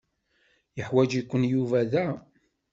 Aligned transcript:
Yeḥwaǧ-iken 0.77 1.43
Yuba 1.51 1.81
da. 1.91 2.07